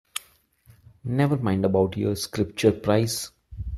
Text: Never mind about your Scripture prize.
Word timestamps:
Never 1.03 1.37
mind 1.37 1.63
about 1.63 1.95
your 1.95 2.15
Scripture 2.15 2.71
prize. 2.71 3.29